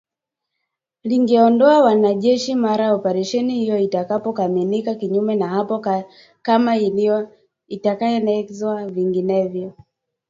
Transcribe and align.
lingeondoa 1.03 1.83
wanajeshi 1.83 2.55
mara 2.55 2.93
operesheni 2.93 3.55
hiyo 3.55 3.77
itakapokamilika 3.79 4.95
kinyume 4.95 5.35
na 5.35 5.47
hapo 5.49 5.81
kama 6.41 6.73
itaelekezwa 7.67 8.87
vinginevyo 8.87 9.73